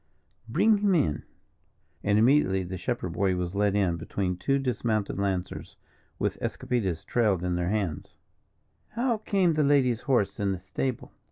[0.49, 1.25] "Bring him in."
[2.03, 5.75] And immediately the shepherd boy was led in between two dismounted lancers,
[6.17, 8.15] with escopetas trailed in their hands.
[8.93, 11.11] "How came the lady's horse in the stable?"